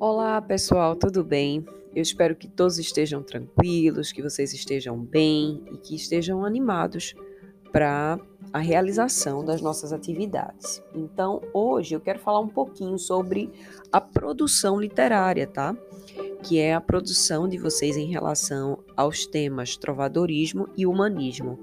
Olá, 0.00 0.40
pessoal, 0.40 0.94
tudo 0.94 1.24
bem? 1.24 1.66
Eu 1.92 2.00
espero 2.02 2.36
que 2.36 2.46
todos 2.46 2.78
estejam 2.78 3.20
tranquilos, 3.20 4.12
que 4.12 4.22
vocês 4.22 4.54
estejam 4.54 4.96
bem 4.96 5.64
e 5.72 5.76
que 5.76 5.96
estejam 5.96 6.44
animados 6.44 7.16
para 7.72 8.16
a 8.52 8.60
realização 8.60 9.44
das 9.44 9.60
nossas 9.60 9.92
atividades. 9.92 10.80
Então, 10.94 11.42
hoje 11.52 11.96
eu 11.96 12.00
quero 12.00 12.20
falar 12.20 12.38
um 12.38 12.48
pouquinho 12.48 12.96
sobre 12.96 13.50
a 13.90 14.00
produção 14.00 14.80
literária, 14.80 15.48
tá? 15.48 15.76
Que 16.48 16.58
é 16.58 16.72
a 16.72 16.80
produção 16.80 17.46
de 17.46 17.58
vocês 17.58 17.94
em 17.94 18.06
relação 18.06 18.82
aos 18.96 19.26
temas 19.26 19.76
trovadorismo 19.76 20.66
e 20.74 20.86
humanismo. 20.86 21.58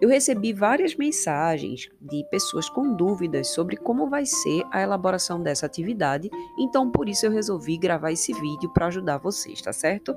Eu 0.00 0.08
recebi 0.08 0.54
várias 0.54 0.94
mensagens 0.94 1.90
de 2.00 2.24
pessoas 2.30 2.70
com 2.70 2.94
dúvidas 2.94 3.48
sobre 3.48 3.76
como 3.76 4.08
vai 4.08 4.24
ser 4.24 4.64
a 4.70 4.80
elaboração 4.80 5.42
dessa 5.42 5.66
atividade, 5.66 6.30
então 6.58 6.90
por 6.90 7.06
isso 7.06 7.26
eu 7.26 7.30
resolvi 7.30 7.76
gravar 7.76 8.12
esse 8.12 8.32
vídeo 8.32 8.72
para 8.72 8.86
ajudar 8.86 9.18
vocês, 9.18 9.60
tá 9.60 9.74
certo? 9.74 10.16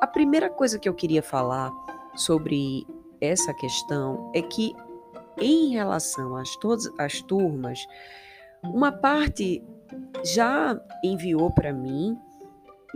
A 0.00 0.08
primeira 0.08 0.50
coisa 0.50 0.76
que 0.76 0.88
eu 0.88 0.94
queria 0.94 1.22
falar 1.22 1.70
sobre 2.16 2.84
essa 3.20 3.54
questão 3.54 4.32
é 4.34 4.42
que 4.42 4.74
em 5.38 5.68
relação 5.68 6.34
às 6.34 6.56
todas 6.56 6.90
as 6.98 7.22
turmas, 7.22 7.78
uma 8.64 8.90
parte 8.90 9.62
já 10.24 10.76
enviou 11.04 11.48
para 11.52 11.72
mim 11.72 12.18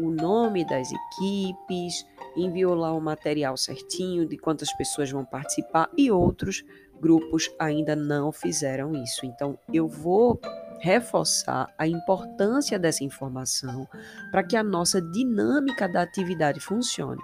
o 0.02 0.10
nome 0.10 0.64
das 0.64 0.90
equipes, 0.90 2.06
enviou 2.36 2.74
lá 2.74 2.92
o 2.92 3.00
material 3.00 3.56
certinho 3.56 4.26
de 4.26 4.36
quantas 4.36 4.72
pessoas 4.72 5.10
vão 5.10 5.24
participar 5.24 5.90
e 5.96 6.10
outros 6.10 6.64
grupos 7.00 7.50
ainda 7.58 7.96
não 7.96 8.30
fizeram 8.30 8.92
isso. 8.94 9.24
Então, 9.24 9.58
eu 9.72 9.88
vou 9.88 10.40
reforçar 10.80 11.72
a 11.78 11.86
importância 11.86 12.78
dessa 12.78 13.04
informação 13.04 13.86
para 14.30 14.42
que 14.42 14.56
a 14.56 14.62
nossa 14.62 15.00
dinâmica 15.00 15.88
da 15.88 16.02
atividade 16.02 16.60
funcione. 16.60 17.22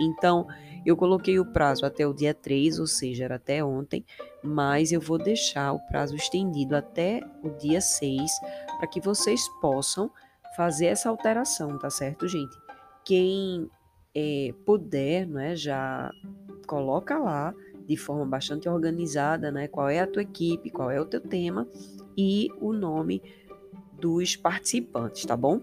Então, 0.00 0.46
eu 0.84 0.96
coloquei 0.96 1.38
o 1.38 1.52
prazo 1.52 1.86
até 1.86 2.06
o 2.06 2.12
dia 2.12 2.34
3, 2.34 2.78
ou 2.78 2.86
seja, 2.86 3.24
era 3.24 3.36
até 3.36 3.64
ontem, 3.64 4.04
mas 4.42 4.92
eu 4.92 5.00
vou 5.00 5.18
deixar 5.18 5.72
o 5.72 5.80
prazo 5.86 6.14
estendido 6.14 6.76
até 6.76 7.20
o 7.42 7.50
dia 7.50 7.80
6 7.80 8.30
para 8.78 8.86
que 8.86 9.00
vocês 9.00 9.48
possam 9.60 10.10
fazer 10.56 10.86
essa 10.86 11.08
alteração, 11.08 11.78
tá 11.78 11.90
certo, 11.90 12.26
gente? 12.26 12.56
Quem 13.04 13.70
é, 14.14 14.54
puder, 14.64 15.26
não 15.26 15.40
é, 15.40 15.54
já 15.54 16.10
coloca 16.66 17.18
lá 17.18 17.54
de 17.86 17.96
forma 17.96 18.24
bastante 18.24 18.68
organizada, 18.68 19.52
né, 19.52 19.68
qual 19.68 19.88
é 19.88 20.00
a 20.00 20.06
tua 20.06 20.22
equipe, 20.22 20.70
qual 20.70 20.90
é 20.90 21.00
o 21.00 21.04
teu 21.04 21.20
tema 21.20 21.68
e 22.16 22.48
o 22.60 22.72
nome 22.72 23.22
dos 23.92 24.34
participantes, 24.34 25.24
tá 25.24 25.36
bom? 25.36 25.60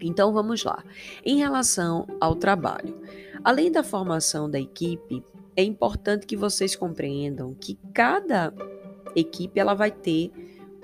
Então 0.00 0.32
vamos 0.32 0.64
lá. 0.64 0.82
Em 1.24 1.38
relação 1.38 2.06
ao 2.20 2.34
trabalho, 2.34 3.00
além 3.44 3.70
da 3.70 3.84
formação 3.84 4.50
da 4.50 4.58
equipe, 4.58 5.22
é 5.54 5.62
importante 5.62 6.26
que 6.26 6.36
vocês 6.36 6.74
compreendam 6.74 7.54
que 7.54 7.78
cada 7.94 8.52
equipe 9.14 9.58
ela 9.60 9.74
vai 9.74 9.90
ter 9.90 10.30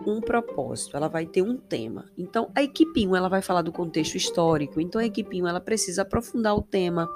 um 0.06 0.20
propósito, 0.20 0.96
ela 0.96 1.08
vai 1.08 1.26
ter 1.26 1.42
um 1.42 1.56
tema. 1.56 2.06
Então, 2.16 2.50
a 2.54 2.62
equipe 2.62 3.06
1 3.06 3.16
ela 3.16 3.28
vai 3.28 3.42
falar 3.42 3.62
do 3.62 3.72
contexto 3.72 4.16
histórico. 4.16 4.80
Então, 4.80 5.00
a 5.00 5.04
equipe 5.04 5.42
1 5.42 5.46
ela 5.46 5.60
precisa 5.60 6.02
aprofundar 6.02 6.54
o 6.56 6.62
tema, 6.62 7.08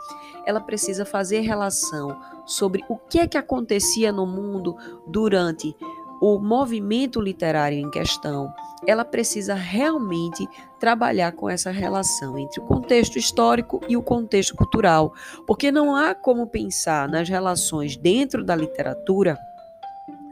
ela 0.47 0.61
precisa 0.61 1.05
fazer 1.05 1.41
relação 1.41 2.21
sobre 2.47 2.85
o 2.89 2.97
que 2.97 3.19
é 3.19 3.27
que 3.27 3.39
acontecia 3.39 4.13
no 4.13 4.27
mundo 4.27 4.77
durante 5.07 5.75
o 6.21 6.39
movimento 6.39 7.21
literário 7.21 7.79
em 7.79 7.91
questão, 7.91 8.53
ela 8.87 9.05
precisa 9.05 9.55
realmente 9.55 10.49
trabalhar 10.79 11.33
com 11.33 11.49
essa 11.49 11.71
relação 11.71 12.39
entre 12.39 12.61
o 12.61 12.65
contexto 12.65 13.19
histórico 13.19 13.81
e 13.89 13.97
o 13.97 14.03
contexto 14.03 14.55
cultural, 14.55 15.13
porque 15.47 15.71
não 15.71 15.95
há 15.95 16.15
como 16.15 16.47
pensar 16.47 17.09
nas 17.09 17.29
relações 17.29 17.97
dentro 17.97 18.45
da 18.45 18.55
literatura 18.55 19.39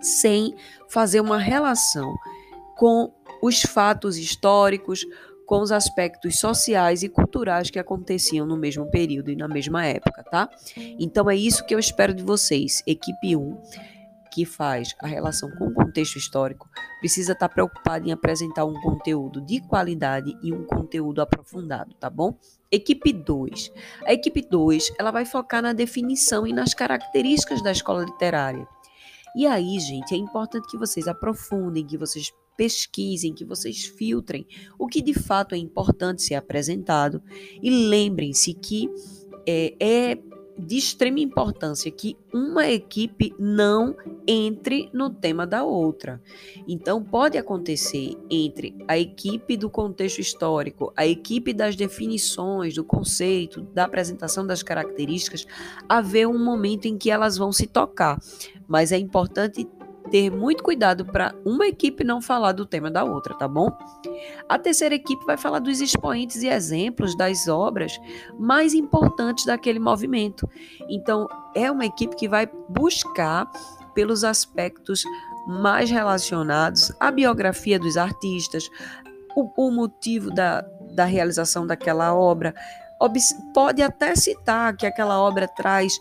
sem 0.01 0.55
fazer 0.89 1.21
uma 1.21 1.39
relação 1.39 2.15
com 2.77 3.13
os 3.43 3.63
fatos 3.63 4.17
históricos, 4.17 5.05
com 5.47 5.61
os 5.61 5.71
aspectos 5.71 6.39
sociais 6.39 7.03
e 7.03 7.09
culturais 7.09 7.71
que 7.71 7.79
aconteciam 7.79 8.47
no 8.47 8.57
mesmo 8.57 8.91
período 8.91 9.31
e 9.31 9.37
na 9.37 9.47
mesma 9.47 9.85
época, 9.85 10.25
tá? 10.25 10.49
Então 10.99 11.29
é 11.31 11.37
isso 11.37 11.65
que 11.67 11.75
eu 11.75 11.79
espero 11.79 12.15
de 12.15 12.23
vocês, 12.23 12.83
equipe 12.87 13.37
1 13.37 13.59
que 14.35 14.45
faz 14.45 14.97
a 15.01 15.07
relação 15.07 15.49
com 15.53 15.69
o 15.69 15.73
contexto 15.73 16.17
histórico 16.17 16.69
precisa 16.99 17.35
estar 17.35 17.49
preocupado 17.49 18.09
em 18.09 18.11
apresentar 18.11 18.65
um 18.65 18.75
conteúdo 18.81 19.41
de 19.41 19.61
qualidade 19.61 20.37
e 20.43 20.53
um 20.53 20.65
conteúdo 20.65 21.23
aprofundado, 21.23 21.95
tá 21.95 22.11
bom? 22.11 22.37
Equipe 22.69 23.13
2. 23.13 23.73
A 24.05 24.13
equipe 24.13 24.43
2, 24.43 24.93
ela 24.99 25.13
vai 25.13 25.25
focar 25.25 25.63
na 25.63 25.73
definição 25.73 26.45
e 26.45 26.53
nas 26.53 26.75
características 26.75 27.63
da 27.63 27.71
escola 27.71 28.05
literária. 28.05 28.67
E 29.37 29.47
aí, 29.47 29.79
gente, 29.79 30.15
é 30.15 30.17
importante 30.17 30.67
que 30.69 30.77
vocês 30.77 31.07
aprofundem, 31.07 31.87
que 31.87 31.97
vocês 31.97 32.33
pesquisem, 32.57 33.35
que 33.35 33.45
vocês 33.45 33.85
filtrem 33.85 34.47
o 34.79 34.87
que 34.87 35.03
de 35.03 35.15
fato 35.15 35.55
é 35.55 35.59
importante 35.59 36.23
ser 36.23 36.35
apresentado 36.35 37.23
e 37.63 37.71
lembrem-se 37.71 38.55
que 38.55 38.89
é, 39.47 39.75
é 39.79 40.19
de 40.57 40.77
extrema 40.77 41.19
importância 41.19 41.91
que 41.91 42.17
uma 42.33 42.69
equipe 42.69 43.35
não 43.39 43.97
entre 44.27 44.89
no 44.93 45.11
tema 45.11 45.47
da 45.47 45.65
outra. 45.65 46.23
Então, 46.67 47.03
pode 47.03 47.37
acontecer 47.37 48.17
entre 48.31 48.75
a 48.87 48.97
equipe 48.97 49.57
do 49.57 49.69
contexto 49.69 50.21
histórico, 50.21 50.93
a 50.97 51.07
equipe 51.07 51.53
das 51.53 51.75
definições, 51.75 52.75
do 52.75 52.85
conceito, 52.85 53.63
da 53.75 53.85
apresentação 53.85 54.47
das 54.47 54.63
características, 54.63 55.47
haver 55.89 56.29
um 56.29 56.43
momento 56.43 56.87
em 56.87 56.97
que 56.97 57.11
elas 57.11 57.37
vão 57.37 57.53
se 57.53 57.67
tocar. 57.67 58.21
Mas 58.67 58.93
é 58.93 58.99
importante 58.99 59.69
ter 60.11 60.31
muito 60.31 60.63
cuidado 60.63 61.05
para 61.05 61.35
uma 61.45 61.67
equipe 61.67 62.05
não 62.05 62.21
falar 62.21 62.53
do 62.53 62.67
tema 62.67 62.91
da 62.91 63.05
outra, 63.05 63.35
tá 63.35 63.49
bom? 63.49 63.71
A 64.49 64.59
terceira 64.59 64.95
equipe 64.95 65.25
vai 65.25 65.37
falar 65.37 65.59
dos 65.59 65.81
expoentes 65.81 66.43
e 66.43 66.49
exemplos 66.49 67.17
das 67.17 67.49
obras 67.49 67.99
mais 68.39 68.75
importantes 68.75 69.47
daquele 69.47 69.79
movimento. 69.79 70.49
Então, 70.89 71.27
é 71.55 71.71
uma 71.71 71.87
equipe 71.87 72.17
que 72.17 72.29
vai 72.29 72.49
buscar 72.69 73.51
pelos 73.95 74.25
aspectos 74.25 75.05
mais 75.47 75.91
relacionados 75.91 76.93
à 76.99 77.11
biografia 77.11 77.79
dos 77.79 77.97
artistas, 77.97 78.69
o, 79.37 79.51
o 79.57 79.71
motivo 79.71 80.31
da, 80.31 80.63
da 80.95 81.05
realização 81.05 81.67
daquela 81.67 82.15
obra. 82.15 82.55
Pode 83.53 83.83
até 83.83 84.15
citar 84.17 84.75
que 84.77 84.87
aquela 84.87 85.21
obra 85.21 85.47
traz 85.47 85.99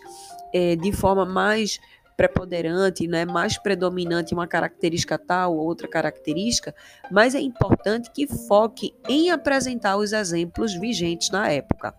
é, 0.54 0.76
de 0.76 0.92
forma 0.92 1.26
mais 1.26 1.80
preponderante, 2.16 3.08
né, 3.08 3.26
mais 3.26 3.58
predominante 3.58 4.34
uma 4.34 4.48
característica 4.48 5.18
tal 5.18 5.56
ou 5.56 5.66
outra 5.66 5.88
característica, 5.88 6.74
mas 7.12 7.36
é 7.36 7.42
importante 7.42 8.12
que 8.12 8.28
foque 8.28 8.94
em 9.08 9.30
apresentar 9.30 9.98
os 9.98 10.14
exemplos 10.14 10.74
vigentes 10.74 11.30
na 11.30 11.50
época. 11.50 11.96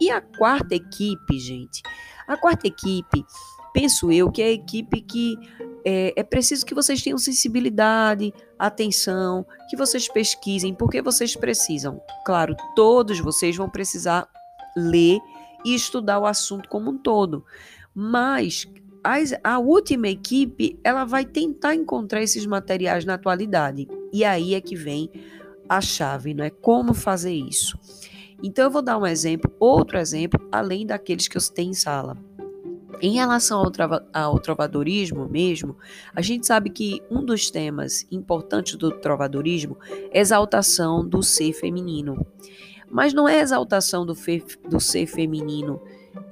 E 0.00 0.10
a 0.10 0.20
quarta 0.20 0.74
equipe, 0.74 1.38
gente, 1.38 1.82
a 2.26 2.36
quarta 2.36 2.66
equipe, 2.66 3.24
penso 3.72 4.10
eu 4.10 4.30
que 4.30 4.42
é 4.42 4.46
a 4.46 4.52
equipe 4.52 5.00
que 5.00 5.36
é, 5.84 6.12
é 6.16 6.22
preciso 6.22 6.66
que 6.66 6.74
vocês 6.74 7.02
tenham 7.02 7.18
sensibilidade, 7.18 8.32
atenção, 8.58 9.46
que 9.70 9.76
vocês 9.76 10.08
pesquisem, 10.08 10.74
porque 10.74 11.00
vocês 11.00 11.36
precisam. 11.36 12.00
Claro, 12.24 12.56
todos 12.74 13.20
vocês 13.20 13.56
vão 13.56 13.70
precisar 13.70 14.28
ler 14.76 15.18
e 15.64 15.74
estudar 15.74 16.18
o 16.18 16.26
assunto 16.26 16.68
como 16.68 16.90
um 16.90 16.98
todo. 16.98 17.44
Mas 17.94 18.66
as, 19.08 19.32
a 19.42 19.58
última 19.58 20.08
equipe 20.08 20.78
ela 20.84 21.06
vai 21.06 21.24
tentar 21.24 21.74
encontrar 21.74 22.22
esses 22.22 22.44
materiais 22.44 23.06
na 23.06 23.14
atualidade. 23.14 23.88
E 24.12 24.22
aí 24.22 24.54
é 24.54 24.60
que 24.60 24.76
vem 24.76 25.10
a 25.66 25.80
chave, 25.80 26.34
não 26.34 26.44
é? 26.44 26.50
Como 26.50 26.92
fazer 26.92 27.32
isso? 27.32 27.78
Então 28.42 28.66
eu 28.66 28.70
vou 28.70 28.82
dar 28.82 28.98
um 28.98 29.06
exemplo, 29.06 29.50
outro 29.58 29.96
exemplo, 29.96 30.46
além 30.52 30.84
daqueles 30.84 31.26
que 31.26 31.38
eu 31.38 31.40
citei 31.40 31.64
em 31.64 31.72
sala. 31.72 32.18
Em 33.00 33.14
relação 33.14 33.62
ao, 33.62 33.72
ao 34.12 34.38
trovadorismo 34.40 35.26
mesmo, 35.26 35.74
a 36.14 36.20
gente 36.20 36.46
sabe 36.46 36.68
que 36.68 37.00
um 37.10 37.24
dos 37.24 37.50
temas 37.50 38.06
importantes 38.10 38.76
do 38.76 38.90
trovadorismo 38.90 39.78
é 40.12 40.20
exaltação 40.20 41.02
do 41.02 41.22
ser 41.22 41.54
feminino. 41.54 42.26
Mas 42.90 43.14
não 43.14 43.26
é 43.26 43.40
exaltação 43.40 44.04
do, 44.04 44.14
fe, 44.14 44.44
do 44.68 44.78
ser 44.78 45.06
feminino 45.06 45.80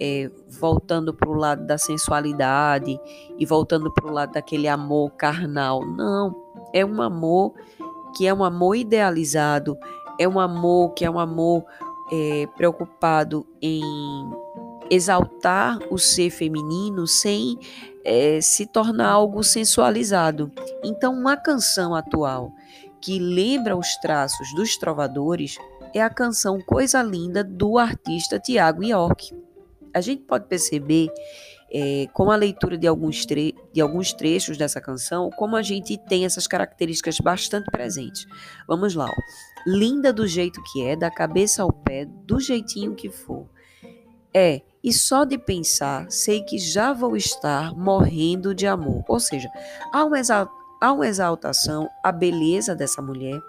é, 0.01 0.31
voltando 0.49 1.13
para 1.13 1.29
o 1.29 1.35
lado 1.35 1.67
da 1.67 1.79
sensualidade 1.79 2.99
e 3.39 3.47
voltando 3.47 3.93
para 3.93 4.07
o 4.07 4.13
lado 4.13 4.33
daquele 4.33 4.69
amor 4.69 5.11
carnal. 5.13 5.85
Não, 5.85 6.35
é 6.73 6.85
um 6.85 7.01
amor 7.01 7.55
que 8.17 8.27
é 8.27 8.33
um 8.33 8.45
amor 8.45 8.77
idealizado, 8.77 9.77
é 10.19 10.27
um 10.27 10.41
amor 10.41 10.95
que 10.95 11.05
é 11.05 11.11
um 11.11 11.19
amor 11.19 11.65
é, 12.13 12.47
preocupado 12.57 13.47
em 13.61 13.83
exaltar 14.91 15.79
o 15.91 15.99
ser 15.99 16.31
feminino 16.31 17.07
sem 17.07 17.59
é, 18.05 18.41
se 18.41 18.67
tornar 18.67 19.11
algo 19.11 19.43
sensualizado. 19.43 20.51
Então, 20.85 21.13
uma 21.13 21.37
canção 21.37 21.95
atual 21.95 22.53
que 23.01 23.19
lembra 23.19 23.77
os 23.77 23.97
traços 23.97 24.55
dos 24.55 24.77
trovadores 24.77 25.59
é 25.95 26.01
a 26.01 26.11
canção 26.11 26.61
Coisa 26.61 27.03
Linda 27.03 27.43
do 27.43 27.79
artista 27.79 28.39
Tiago 28.39 28.83
York. 28.83 29.35
A 29.97 30.01
gente 30.03 30.25
pode 30.25 30.47
perceber 30.47 31.09
é, 31.73 32.07
com 32.13 32.31
a 32.31 32.37
leitura 32.37 32.77
de 32.77 32.87
alguns, 32.87 33.25
de 33.25 33.81
alguns 33.81 34.13
trechos 34.13 34.59
dessa 34.59 34.79
canção, 34.79 35.31
como 35.31 35.57
a 35.57 35.63
gente 35.63 35.97
tem 35.97 36.27
essas 36.27 36.47
características 36.47 37.19
bastante 37.19 37.71
presentes. 37.71 38.27
Vamos 38.69 38.95
lá. 38.95 39.07
Ó. 39.07 39.23
Linda 39.67 40.13
do 40.13 40.27
jeito 40.27 40.63
que 40.65 40.85
é, 40.85 40.95
da 40.95 41.11
cabeça 41.11 41.63
ao 41.63 41.73
pé, 41.73 42.05
do 42.05 42.39
jeitinho 42.39 42.95
que 42.95 43.09
for. 43.09 43.49
É, 44.35 44.61
e 44.85 44.93
só 44.93 45.25
de 45.25 45.39
pensar, 45.39 46.11
sei 46.11 46.43
que 46.43 46.59
já 46.59 46.93
vou 46.93 47.17
estar 47.17 47.75
morrendo 47.75 48.55
de 48.55 48.67
amor. 48.67 49.03
Ou 49.09 49.19
seja, 49.19 49.49
há 49.95 50.05
uma, 50.05 50.19
há 50.79 50.93
uma 50.93 51.07
exaltação 51.09 51.89
à 52.05 52.13
beleza 52.13 52.77
dessa 52.77 53.01
mulher, 53.01 53.41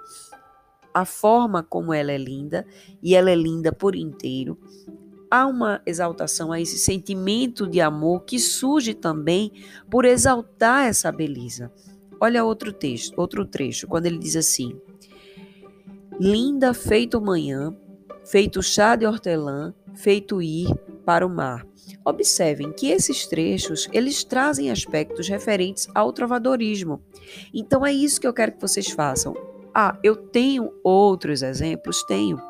a 0.93 1.03
forma 1.03 1.61
como 1.61 1.93
ela 1.93 2.13
é 2.13 2.17
linda, 2.17 2.65
e 3.03 3.15
ela 3.15 3.29
é 3.29 3.35
linda 3.35 3.71
por 3.73 3.97
inteiro, 3.97 4.57
há 5.29 5.45
uma 5.45 5.81
exaltação 5.85 6.51
a 6.51 6.59
esse 6.59 6.77
sentimento 6.77 7.67
de 7.67 7.81
amor 7.81 8.23
que 8.23 8.39
surge 8.39 8.93
também 8.93 9.51
por 9.89 10.05
exaltar 10.05 10.87
essa 10.87 11.11
beleza. 11.11 11.71
Olha 12.19 12.43
outro 12.43 12.73
texto, 12.73 13.13
outro 13.17 13.45
trecho, 13.45 13.87
quando 13.87 14.07
ele 14.07 14.17
diz 14.17 14.35
assim: 14.35 14.79
Linda 16.19 16.73
feito 16.73 17.21
manhã, 17.21 17.75
feito 18.25 18.61
chá 18.63 18.95
de 18.95 19.05
hortelã, 19.05 19.73
feito 19.93 20.41
ir 20.41 20.67
para 21.05 21.25
o 21.25 21.29
mar. 21.29 21.65
Observem 22.03 22.71
que 22.71 22.87
esses 22.87 23.27
trechos, 23.27 23.87
eles 23.93 24.23
trazem 24.23 24.71
aspectos 24.71 25.27
referentes 25.27 25.87
ao 25.93 26.11
trovadorismo. 26.11 27.01
Então 27.53 27.85
é 27.85 27.93
isso 27.93 28.19
que 28.19 28.27
eu 28.27 28.33
quero 28.33 28.53
que 28.53 28.61
vocês 28.61 28.89
façam. 28.89 29.35
Ah, 29.73 29.97
eu 30.03 30.15
tenho 30.15 30.73
outros 30.83 31.43
exemplos, 31.43 32.03
tenho. 32.03 32.41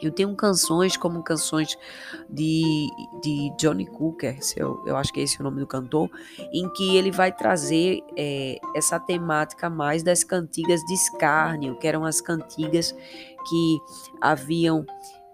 Eu 0.00 0.10
tenho 0.10 0.34
canções 0.34 0.96
como 0.96 1.22
canções 1.22 1.76
de, 2.28 2.88
de 3.22 3.52
Johnny 3.58 3.86
Cooker, 3.86 4.38
eu, 4.56 4.82
eu 4.86 4.96
acho 4.96 5.12
que 5.12 5.20
é 5.20 5.22
esse 5.22 5.40
o 5.40 5.42
nome 5.42 5.60
do 5.60 5.66
cantor, 5.66 6.10
em 6.52 6.68
que 6.70 6.96
ele 6.96 7.10
vai 7.10 7.32
trazer 7.32 8.00
é, 8.16 8.58
essa 8.74 8.98
temática 8.98 9.70
mais 9.70 10.02
das 10.02 10.24
cantigas 10.24 10.80
de 10.82 10.94
escárnio, 10.94 11.78
que 11.78 11.86
eram 11.86 12.04
as 12.04 12.20
cantigas 12.20 12.94
que 13.48 13.78
haviam 14.20 14.84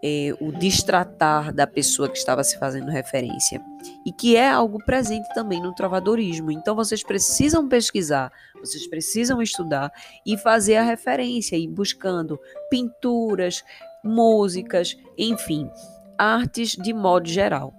é, 0.02 0.34
o 0.40 0.50
distratar 0.50 1.52
da 1.52 1.66
pessoa 1.66 2.08
que 2.08 2.16
estava 2.16 2.42
se 2.42 2.58
fazendo 2.58 2.90
referência. 2.90 3.62
E 4.04 4.12
que 4.12 4.36
é 4.36 4.48
algo 4.48 4.78
presente 4.84 5.28
também 5.34 5.60
no 5.60 5.74
trovadorismo. 5.74 6.50
Então 6.50 6.74
vocês 6.74 7.02
precisam 7.02 7.68
pesquisar, 7.68 8.32
vocês 8.58 8.86
precisam 8.86 9.42
estudar 9.42 9.92
e 10.24 10.36
fazer 10.36 10.76
a 10.76 10.82
referência, 10.82 11.56
e 11.56 11.68
buscando 11.68 12.38
pinturas, 12.70 13.62
músicas, 14.04 14.96
enfim, 15.16 15.70
artes 16.18 16.76
de 16.76 16.92
modo 16.92 17.28
geral. 17.28 17.72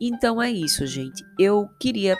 Então 0.00 0.40
é 0.40 0.50
isso, 0.50 0.86
gente. 0.86 1.24
Eu 1.38 1.68
queria 1.80 2.16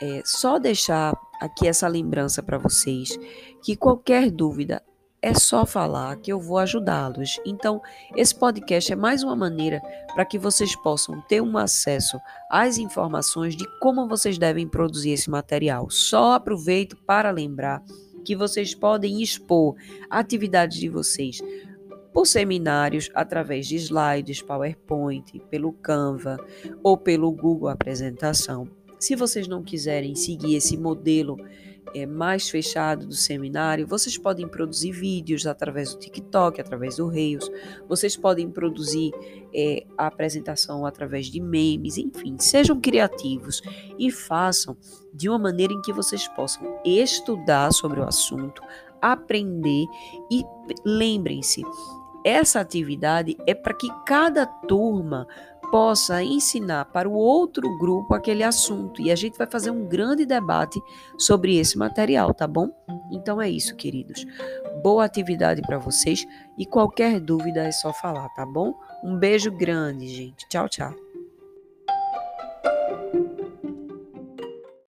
é, 0.00 0.22
só 0.24 0.58
deixar 0.58 1.14
aqui 1.40 1.66
essa 1.66 1.88
lembrança 1.88 2.42
para 2.42 2.58
vocês 2.58 3.18
que 3.62 3.76
qualquer 3.76 4.30
dúvida 4.30 4.82
é 5.22 5.34
só 5.34 5.66
falar 5.66 6.16
que 6.16 6.32
eu 6.32 6.40
vou 6.40 6.58
ajudá-los. 6.58 7.38
Então, 7.44 7.80
esse 8.16 8.34
podcast 8.34 8.92
é 8.92 8.96
mais 8.96 9.22
uma 9.22 9.36
maneira 9.36 9.80
para 10.14 10.24
que 10.24 10.38
vocês 10.38 10.74
possam 10.76 11.20
ter 11.22 11.42
um 11.42 11.58
acesso 11.58 12.18
às 12.50 12.78
informações 12.78 13.54
de 13.54 13.66
como 13.80 14.08
vocês 14.08 14.38
devem 14.38 14.66
produzir 14.66 15.10
esse 15.10 15.28
material. 15.28 15.90
Só 15.90 16.32
aproveito 16.32 16.96
para 17.06 17.30
lembrar 17.30 17.82
que 18.24 18.34
vocês 18.34 18.74
podem 18.74 19.22
expor 19.22 19.74
atividades 20.08 20.78
de 20.78 20.88
vocês 20.88 21.38
por 22.12 22.26
seminários 22.26 23.10
através 23.14 23.66
de 23.66 23.76
slides, 23.76 24.42
PowerPoint, 24.42 25.38
pelo 25.50 25.72
Canva 25.72 26.38
ou 26.82 26.96
pelo 26.96 27.30
Google 27.32 27.68
Apresentação. 27.68 28.68
Se 28.98 29.16
vocês 29.16 29.48
não 29.48 29.62
quiserem 29.62 30.14
seguir 30.14 30.56
esse 30.56 30.76
modelo 30.76 31.38
é, 31.94 32.06
mais 32.06 32.48
fechado 32.48 33.06
do 33.06 33.14
seminário, 33.14 33.86
vocês 33.86 34.16
podem 34.16 34.46
produzir 34.46 34.92
vídeos 34.92 35.46
através 35.46 35.94
do 35.94 35.98
TikTok, 35.98 36.60
através 36.60 36.96
do 36.96 37.08
Reels, 37.08 37.50
vocês 37.88 38.16
podem 38.16 38.50
produzir 38.50 39.10
é, 39.54 39.86
a 39.96 40.06
apresentação 40.06 40.86
através 40.86 41.26
de 41.26 41.40
memes, 41.40 41.96
enfim, 41.96 42.36
sejam 42.38 42.80
criativos 42.80 43.62
e 43.98 44.10
façam 44.10 44.76
de 45.12 45.28
uma 45.28 45.38
maneira 45.38 45.72
em 45.72 45.80
que 45.80 45.92
vocês 45.92 46.28
possam 46.28 46.80
estudar 46.84 47.72
sobre 47.72 48.00
o 48.00 48.04
assunto, 48.04 48.62
aprender 49.00 49.86
e 50.30 50.44
lembrem-se, 50.84 51.62
essa 52.24 52.60
atividade 52.60 53.36
é 53.46 53.54
para 53.54 53.74
que 53.74 53.88
cada 54.04 54.46
turma 54.46 55.26
possa 55.70 56.22
ensinar 56.22 56.86
para 56.86 57.08
o 57.08 57.12
outro 57.12 57.78
grupo 57.78 58.12
aquele 58.12 58.42
assunto 58.42 59.00
e 59.00 59.10
a 59.10 59.14
gente 59.14 59.38
vai 59.38 59.46
fazer 59.46 59.70
um 59.70 59.86
grande 59.86 60.26
debate 60.26 60.80
sobre 61.16 61.56
esse 61.56 61.78
material, 61.78 62.34
tá 62.34 62.46
bom? 62.46 62.70
Então 63.10 63.40
é 63.40 63.48
isso, 63.48 63.76
queridos. 63.76 64.26
Boa 64.82 65.04
atividade 65.04 65.62
para 65.62 65.78
vocês 65.78 66.26
e 66.58 66.66
qualquer 66.66 67.20
dúvida 67.20 67.62
é 67.62 67.70
só 67.70 67.92
falar, 67.92 68.28
tá 68.30 68.44
bom? 68.44 68.74
Um 69.04 69.16
beijo 69.16 69.50
grande, 69.50 70.08
gente. 70.08 70.48
Tchau, 70.48 70.68
tchau. 70.68 71.09